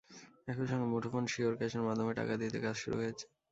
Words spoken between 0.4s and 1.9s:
একই সঙ্গে মুঠোফোন শিওর ক্যাশের